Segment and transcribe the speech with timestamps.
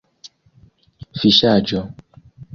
[1.19, 1.85] fiŝaĵo